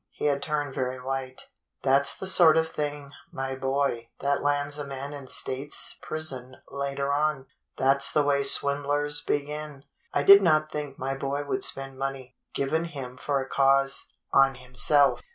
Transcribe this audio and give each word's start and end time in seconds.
He 0.09 0.25
had 0.25 0.41
turned 0.41 0.73
very 0.73 0.99
white. 0.99 1.49
"That's 1.83 2.15
the 2.15 2.25
sort 2.25 2.57
of 2.57 2.67
thing, 2.67 3.11
my 3.31 3.55
boy, 3.55 4.09
that 4.19 4.41
lands 4.41 4.79
a 4.79 4.83
man 4.83 5.13
in 5.13 5.27
State's 5.27 5.95
Prison 6.01 6.55
later 6.71 7.13
on. 7.13 7.45
That's 7.77 8.11
the 8.11 8.23
way 8.23 8.41
swindlers 8.41 9.21
begin. 9.21 9.83
I 10.11 10.23
did 10.23 10.41
not 10.41 10.71
think 10.71 10.97
my 10.97 11.15
boy 11.15 11.43
would 11.43 11.63
spend 11.63 11.99
money, 11.99 12.35
given 12.55 12.85
him 12.85 13.15
for 13.15 13.41
a 13.41 13.47
cause, 13.47 14.07
on 14.33 14.55
himself." 14.55 15.21